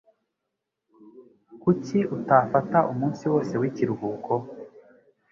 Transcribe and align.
Kuki 1.61 1.97
utafata 2.17 2.77
umunsi 2.91 3.23
wose 3.31 3.53
w'ikiruhuko? 3.61 4.33